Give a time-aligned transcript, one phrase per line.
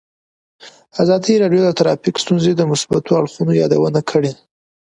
[1.03, 4.31] ازادي راډیو د ټرافیکي ستونزې د مثبتو اړخونو یادونه کړې.